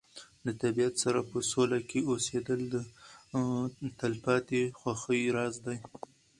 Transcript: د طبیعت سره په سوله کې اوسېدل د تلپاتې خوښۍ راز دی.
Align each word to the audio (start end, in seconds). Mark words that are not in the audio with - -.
د 0.45 0.47
طبیعت 0.61 0.95
سره 1.03 1.19
په 1.29 1.37
سوله 1.51 1.79
کې 1.89 1.99
اوسېدل 2.11 2.59
د 2.73 2.75
تلپاتې 3.99 4.61
خوښۍ 4.79 5.21
راز 5.35 5.55
دی. 5.65 5.77